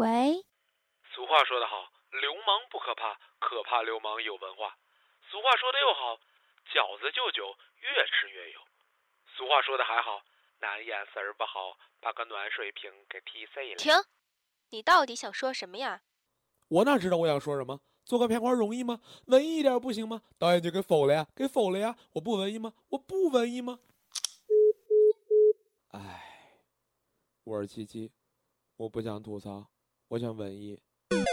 [0.00, 0.46] 喂，
[1.12, 4.74] 俗话说得好，流氓不可怕，可怕流氓有文化。
[5.30, 6.16] 俗话说的又好，
[6.72, 8.60] 饺子就酒，越吃越有。
[9.36, 10.22] 俗话说的还好，
[10.60, 13.76] 男眼神儿不好，把个暖水瓶给踢碎了。
[13.76, 13.92] 停！
[14.70, 16.00] 你到底想说什么呀？
[16.68, 17.82] 我哪知道我想说什么？
[18.06, 19.02] 做个片花容易吗？
[19.26, 20.22] 文艺一点不行吗？
[20.38, 21.94] 导演就给否了呀，给否了呀！
[22.14, 22.72] 我不文艺吗？
[22.88, 23.80] 我不文艺吗？
[25.88, 26.56] 唉，
[27.44, 28.10] 我是七七，
[28.78, 29.68] 我不想吐槽，
[30.10, 30.76] 我想文艺。
[31.10, 31.24] 嗯，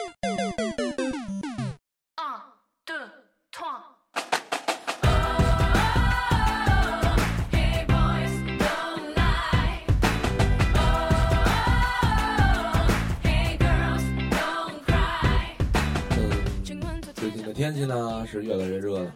[17.16, 19.12] 最近的天气呢是越来越热了，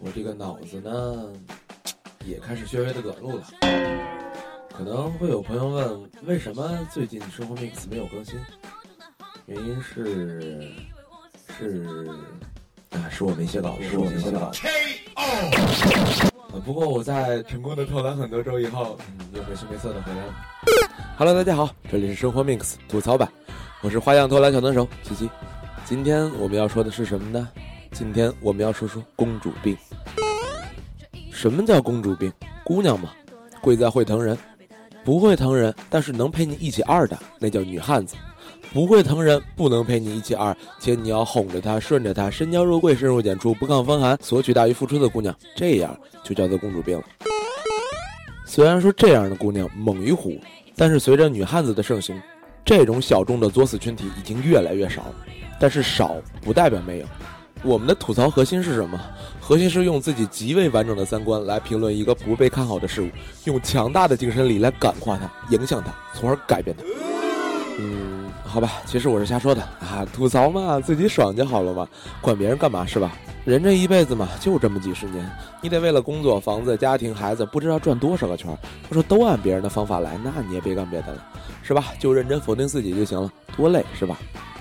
[0.00, 1.30] 我这个脑子呢
[2.24, 3.44] 也开始略微的短路了。
[4.82, 8.40] 可能会有朋友问，为什么最近生活 mix 没有更新？
[9.44, 10.72] 原因是
[11.54, 12.08] 是
[12.88, 14.50] 啊，是我没写稿，是我没写稿。
[16.64, 20.34] 不过我在成功的偷懒很多周以后，嗯，又没羞没色的回来了。
[21.18, 23.30] Hello，大家好，这里是生活 mix 吐槽版，
[23.82, 25.28] 我是花样偷懒小能手七七。
[25.84, 27.46] 今天我们要说的是什么呢？
[27.92, 29.76] 今天我们要说说公主病。
[31.30, 32.32] 什么叫公主病？
[32.64, 33.10] 姑娘嘛，
[33.60, 34.38] 贵在会疼人。
[35.04, 38.16] 不会疼人，但是能陪你一起二的，那叫女汉子；
[38.72, 47.04] 不会疼人，不能陪你一起二，且你要哄着她、顺着她，身娇肉贵、深入简出、不抗风寒、索取大于付出的姑娘，这样就叫做公主病了。
[48.44, 50.38] 虽然说这样的姑娘猛于虎，
[50.76, 52.20] 但是随着女汉子的盛行，
[52.64, 55.06] 这种小众的作死群体已经越来越少。
[55.58, 57.06] 但是少不代表没有。
[57.62, 58.98] 我们的吐槽核心是什么？
[59.50, 63.08] 核心是用自己极为完整的三观来评论一个不被看好的事物，
[63.46, 66.84] 用强大的精神力来感化它、影响它，从而改变它。
[67.80, 71.88] 嗯，好吧，其实我是瞎说的啊，吐槽嘛，自己爽就好了嘛，
[72.20, 73.10] 管别人干嘛是吧？
[73.44, 75.28] 人这一辈子嘛，就这么几十年，
[75.60, 78.56] 你得为了工作、房子、家庭、孩子，不知道转多少个圈。
[78.88, 81.26] 他说都按别人的方法来，那你也别干别的了，
[81.64, 81.86] 是吧？
[81.98, 84.16] 就认真否定自己就行了，多累是吧？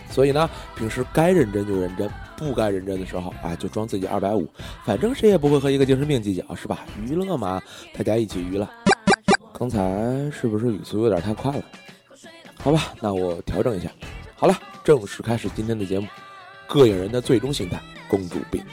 [0.10, 4.48] 所以呢，平时该认真就认真，不该认真的时候，哎，就装自己二百五，
[4.86, 6.86] 反正谁也不会和一个精神病计较，是吧？
[7.06, 7.62] 娱乐嘛，
[7.94, 8.68] 大家一起娱乐。
[9.54, 9.80] 刚才
[10.32, 11.64] 是不是语速有点太快了？
[12.58, 13.90] 好吧，那我调整一下。
[14.36, 16.08] 好了，正式开始今天的节目。
[16.68, 18.64] 膈应人的最终形态——公主病。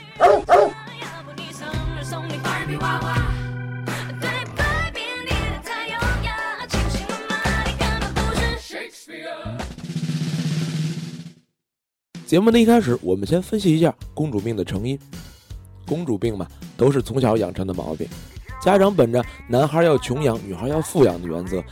[12.27, 14.99] 节目的一开始，我们先分析一下公主病的成因。
[15.87, 16.45] 公主病嘛，
[16.75, 18.05] 都是从小养成的毛病。
[18.61, 21.63] 家长本着男孩要穷养，女孩要富养的原则，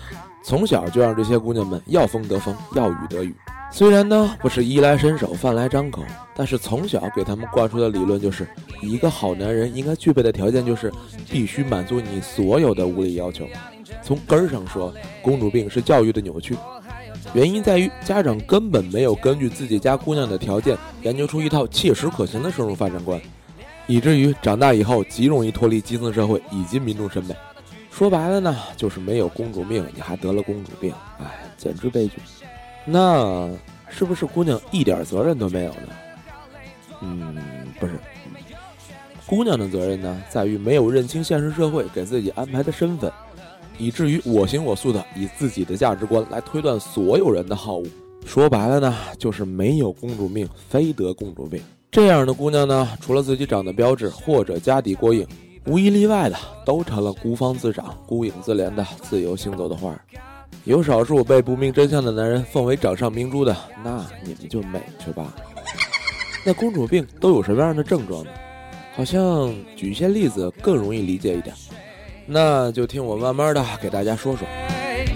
[0.46, 3.36] 从小就让这些姑娘们要风得风，要雨得雨。
[3.70, 6.02] 虽然呢不是衣来伸手饭来张口，
[6.34, 8.48] 但是从小给他们灌输的理论就是，
[8.82, 10.90] 一个好男人应该具备的条件就是
[11.30, 13.46] 必须满足你所有的无理要求。
[14.02, 16.56] 从根儿上说，公主病是教育的扭曲。
[17.36, 23.20] 原因在于家长根本没有根据自己家姑娘的条件研究出一套切实可行的收入发展观，
[23.88, 27.36] 以至于长大以后极容易脱离基层社会以及民众审美。
[27.92, 31.26] 说白了呢，就是没有公主命，你还得了公主病，哎，
[31.58, 32.14] 简直悲剧。
[32.86, 33.50] 那
[33.90, 35.90] 是不是姑娘一点责任都没有呢？
[37.02, 37.36] 嗯，
[37.82, 38.00] 不是。
[39.26, 43.12] 姑娘的责任呢，在于没有认清现实社会给自己安排的身份。
[43.78, 47.86] 以至于我行我素的以自己的价值观来推断所有人的好恶，
[48.26, 51.62] 说白了呢，就是没有公主命，非得公主病。
[51.92, 55.26] 这样的姑娘呢，除了自己长得标致或者家底过硬，
[55.66, 60.02] 无一例外的都成了孤芳自赏、孤影自怜的自由行走的花儿。
[60.64, 65.34] 有少数被不明真相的男人奉为掌上明珠的，那你们就美去吧。
[66.46, 68.32] 那公主病都有什么样的症状呢？
[68.96, 71.56] 好像举一些例子更容易理解一点。
[72.26, 74.48] 那就听我慢慢的给大家说说。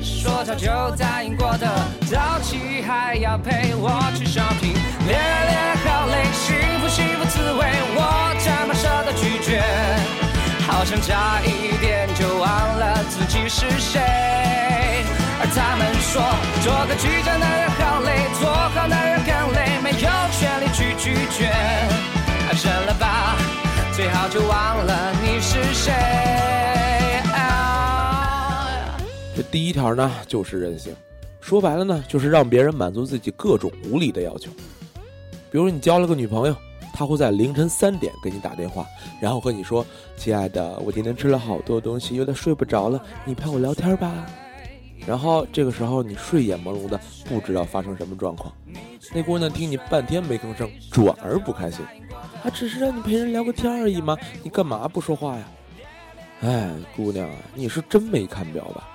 [0.02, 1.68] 说跳就答应过的
[2.06, 4.78] 早起还要陪我去 shopping，
[5.08, 7.66] 烈烈好累，幸福幸福滋味，
[7.96, 8.00] 我
[8.38, 9.62] 怎么舍得拒绝？
[10.68, 14.00] 好像差一点就忘了自己是谁。
[15.42, 16.22] 而他们说，
[16.62, 20.08] 做个拒绝男人好累，做好男人更累，没有
[20.38, 21.48] 权利去拒绝。
[21.48, 23.36] 啊，真了吧，
[23.96, 26.39] 最好就忘了你是谁。
[29.52, 30.96] 第一条呢，就是任性。
[31.42, 34.52] 说白了呢，就是让别人满足自己各种无理的要求。
[35.52, 36.56] 比如你交了个女朋友，
[36.94, 38.86] 她会在凌晨三点给你打电话，
[39.20, 39.84] 然后和你说
[40.16, 44.26] ：“亲爱的，我今天吃了好多东西，有点睡不着了，你陪我聊天吧。”
[45.08, 48.54] 然后这个时候你睡眼朦胧的，不知道发生什么状况。
[49.12, 51.84] 那姑娘听你半天没吭声，转而不开心。
[52.44, 55.48] 她，只是让你陪人聊个天而已嘛，你干嘛不说话呀？
[56.42, 58.88] 哎，姑娘啊，你是真没看表吧？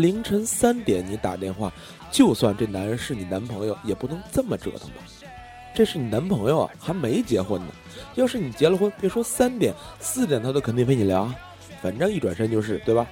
[0.00, 1.72] 凌晨三点你打电话，
[2.10, 5.02] 就算这男人是你男朋友，也不能这么折腾吧？
[5.74, 7.68] 这是你男朋友啊，还没结婚呢。
[8.14, 11.30] 要是你结了婚，别说三点、四点，他都肯定陪你聊。
[11.80, 13.06] 反正一转身就是，对吧？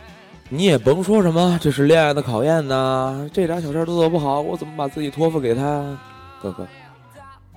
[0.49, 3.29] 你也甭说什么，这是恋爱的考验呐。
[3.33, 5.99] 这点小事都做不好，我怎么把自己托付给他？
[6.41, 6.67] 哥哥，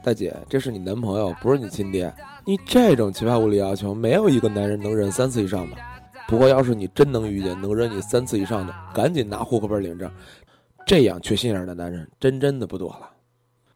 [0.04, 2.14] 大姐，这是你男朋友，不是你亲爹。
[2.46, 5.78] 你这种奇葩无理要求，没有一个男人能忍三次以上吧？
[6.30, 10.10] 不过要是你真能遇见能忍你三次以上的，赶紧拿户口本领证。
[10.86, 13.10] 这样缺心眼的男人，真真的不多了。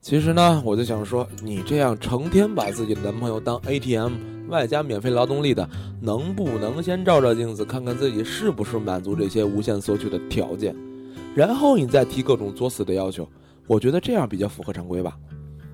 [0.01, 4.13] 其实呢，我就想说，你这样成天把自己的男朋友当 ATM，
[4.49, 5.67] 外加免费劳动力的，
[5.99, 10.75] 能不能先照照镜子，看看自己是不是满足这些无限索取的条件，
[11.33, 13.27] 然后你再提各种作死的要求？
[13.65, 15.17] 我觉得这样比较符合常规吧。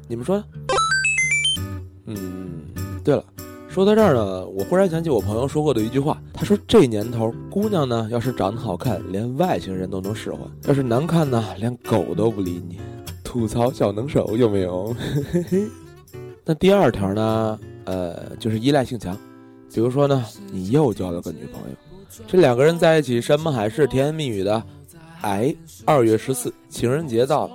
[0.07, 0.41] 你们说？
[2.05, 2.15] 嗯，
[3.03, 3.23] 对了，
[3.69, 12.79] 说到这儿呢，我忽然想起我朋友说过的一句话，他说这年头，姑娘呢要是长得好看，连外星人都能使唤；要是难看呢，连狗都不理你。
[13.23, 14.93] 吐槽小能手有没有？
[16.43, 17.59] 那第二条呢？
[17.85, 19.15] 呃，就是依赖性强。
[19.71, 24.61] 比如说呢，你又交了个女朋友，这两个人在一起山盟海誓、甜言蜜语的。
[25.21, 25.55] 哎，
[25.85, 27.53] 二月十四情人节到了，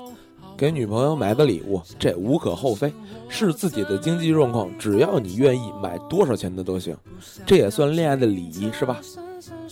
[0.56, 2.92] 给女朋友买个礼物，这无可厚非，
[3.28, 6.96] 是自己的经济状况，只要你愿意买多少钱的都行，
[7.44, 9.00] 这也算恋爱的礼仪是吧？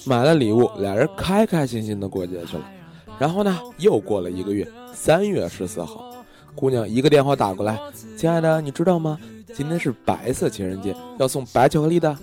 [0.04, 2.64] 买了礼物，俩人开开心心的过节去了。
[3.18, 4.66] 然后呢，又过了一个月。
[4.94, 6.04] 三月十四号，
[6.54, 7.78] 姑娘一个电话打过来
[8.16, 9.18] ：“亲爱的，你知道吗？
[9.54, 12.16] 今天是白色情人节，要送白巧克力的。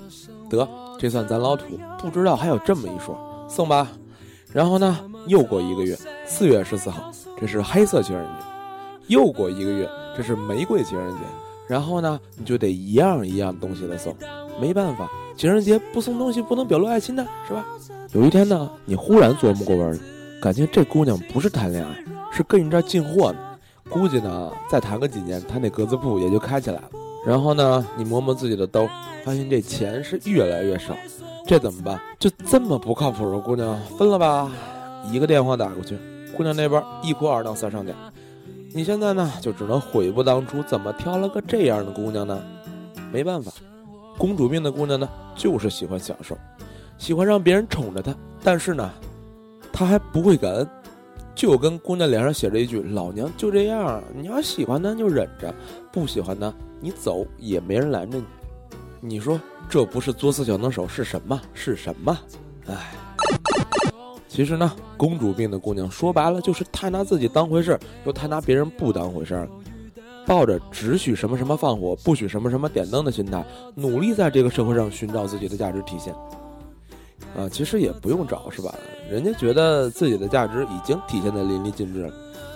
[0.50, 0.67] 得，
[1.00, 1.65] 这算咱老土，
[1.97, 3.17] 不知道还有这么一说，
[3.50, 3.88] 送吧。
[4.53, 4.97] 然后呢，
[5.27, 8.49] 又过一个月，四月十四号，这是黑色情人节。
[9.09, 11.19] 又过一个月，这是玫瑰情人节。
[11.67, 14.15] 然后呢，你就得一样一样东西的送，
[14.59, 17.65] 没办法，情人节不送东西不能表露爱心的是吧？
[18.13, 20.00] 有一天呢，你忽然琢磨过味儿，
[20.41, 23.39] 感情这姑娘不是谈恋爱。”是跟你这儿进货呢，
[23.89, 26.89] 估计呢再谈个几年，她那格子铺也就开起来了。
[27.25, 28.88] 然后呢，你摸摸自己的兜，
[29.25, 30.95] 发现这钱是越来越少，
[31.47, 32.00] 这怎么办？
[32.19, 34.51] 就这么不靠谱的姑娘，分了吧！
[35.11, 35.97] 一个电话打过去，
[36.38, 37.95] 姑娘那边一哭二闹三上吊。
[38.74, 42.39] 你现在呢，就只能悔不当初，怎么挑了个这样的姑娘呢？
[43.12, 43.51] 没办法，
[44.18, 46.38] 公主病的姑娘呢，就是喜欢享受，
[46.98, 48.92] 喜欢让别人宠着她，但是呢，
[49.74, 50.68] 她还不会感恩。
[51.33, 55.56] 就跟姑娘脸上写着一句：“老娘就这样，你要喜欢呢就忍着，
[55.89, 58.25] 不喜欢呢你走也没人拦着你。”
[59.00, 59.39] 你说
[59.69, 61.42] 这不是作死小能手是什么？
[61.54, 62.19] 是什么？
[62.68, 62.92] 唉，
[64.30, 69.50] 其实呢，公主病的姑娘说白了就是太拿自己当回事儿，又太拿别人不当回事儿，
[70.26, 73.44] 抱着只许什么什么放火，不许什么什么点灯的心态，
[73.74, 76.14] 努力在这个社会上寻找自己的价值体现。
[77.36, 78.74] 啊，其实也不用找，是吧？
[79.10, 82.14] 人家觉得自己的价值已经体现的淋漓尽致了。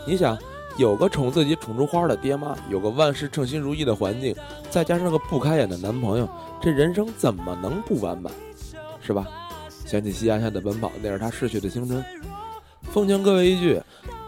[0.08, 0.38] 你想，
[0.78, 4.36] 有个宠自己宠出花的爹妈，有个万事称心如意的环境，
[4.70, 6.30] 再加上个不开眼的男朋友，
[6.62, 8.32] 这人生怎么能不完满？
[9.02, 9.28] 是吧？
[9.86, 12.04] 想起夕阳下的奔跑，那是他逝去的青春。
[12.92, 13.82] 奉劝各位一句：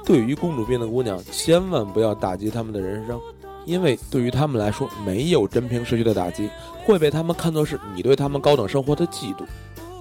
[0.06, 3.20] 对于公主病的姑娘，千万不要打击他们的人生，
[3.66, 6.50] 因为对于他们来说，没有真凭实据的打击，
[6.86, 9.44] 会被他们看作是你对他们高等生活的嫉妒。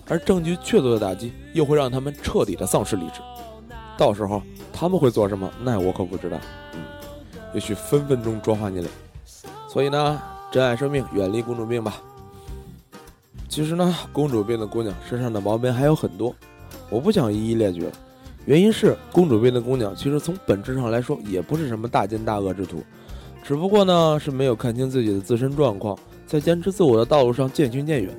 [0.06, 3.20] 而证据确凿的打击又会让他们彻底的丧失理智，
[3.96, 5.50] 到时候他们会做什么？
[5.62, 6.38] 那我可不知道。
[6.74, 6.80] 嗯，
[7.54, 8.90] 也许分分钟抓花你脸。
[9.68, 10.20] 所以呢，
[10.52, 11.94] 珍爱生命，远离公主病吧。
[13.48, 16.34] 其实呢，公主病的姑娘身上的毛病还有很多，
[16.90, 17.86] 我不想一一列举。
[18.46, 22.82] 原因是公主病的姑娘其实从本质上来说也不是什么大奸大恶之徒，
[23.42, 25.96] 只不过呢是没有看清自己的自身状况，
[26.26, 28.14] 在坚持自我的道路上渐行渐远。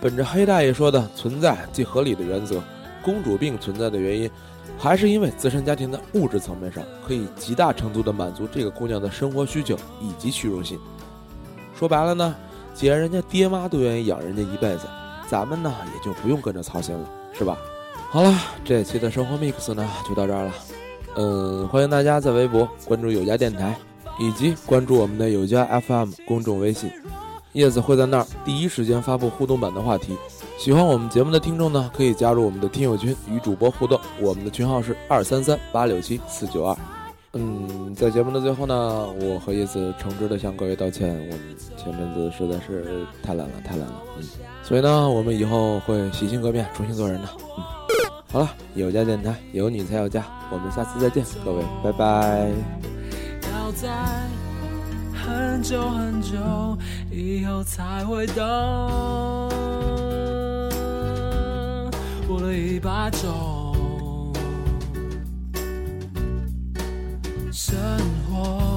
[0.00, 2.62] 本着黑大爷说的“存在即合理”的原则，
[3.02, 4.30] 公主病存在的原因，
[4.78, 10.78] 还是因为自身家庭的物质层面上可以极大程度的满足这个姑娘的生活需求以及虚荣心。
[11.78, 12.34] 说白了呢，
[12.74, 14.86] 既然人家爹妈都愿意养人家一辈子，
[15.28, 17.56] 咱们呢也就不用跟着操心了，是吧？
[18.10, 18.34] 好了，
[18.64, 20.54] 这期的生活 mix 呢就到这儿了。
[21.16, 23.76] 嗯，欢迎大家在微博关注有家电台，
[24.18, 26.90] 以及关注我们的有家 FM 公众微信。
[27.52, 30.16] 叶子会在那儿第一时间发布互动版的话题，
[30.56, 34.00] 喜欢我们节目的听众呢，可以加入我们的听友群与主播互动。
[34.20, 36.76] 我们的群号是二三三八六七四九二。
[37.32, 38.74] 嗯，在节目的最后呢，
[39.20, 44.24] 我和叶子诚挚的向各位道歉，我们前阵子实在是太懒了，太懒了，嗯，
[44.64, 47.62] 所以呢，我们以后会洗心革面，重新做人的，嗯，
[48.32, 52.48] 好了，有家电台，有你才有家，我们下次再见，各位，拜拜。
[53.52, 53.88] 要在
[55.14, 56.36] 很久很久
[57.12, 58.44] 以后才会懂，
[62.28, 63.08] 我的一把。
[67.52, 67.76] 生
[68.30, 68.69] 活。